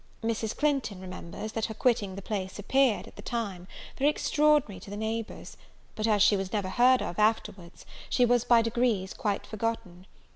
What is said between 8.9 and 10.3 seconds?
quite forgotten.